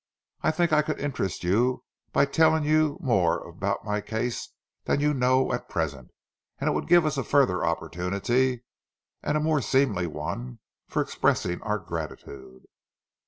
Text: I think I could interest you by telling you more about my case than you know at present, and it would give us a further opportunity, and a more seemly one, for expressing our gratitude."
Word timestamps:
I 0.41 0.49
think 0.49 0.73
I 0.73 0.81
could 0.81 0.99
interest 0.99 1.43
you 1.43 1.83
by 2.11 2.25
telling 2.25 2.63
you 2.63 2.97
more 3.03 3.37
about 3.47 3.85
my 3.85 4.01
case 4.01 4.49
than 4.85 4.99
you 4.99 5.13
know 5.13 5.53
at 5.53 5.69
present, 5.69 6.09
and 6.59 6.67
it 6.67 6.73
would 6.73 6.87
give 6.87 7.05
us 7.05 7.17
a 7.19 7.23
further 7.23 7.63
opportunity, 7.63 8.63
and 9.21 9.37
a 9.37 9.39
more 9.39 9.61
seemly 9.61 10.07
one, 10.07 10.57
for 10.87 11.03
expressing 11.03 11.61
our 11.61 11.77
gratitude." 11.77 12.63